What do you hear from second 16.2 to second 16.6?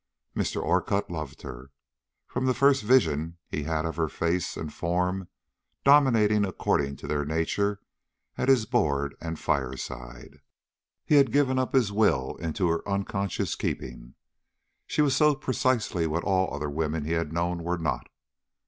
all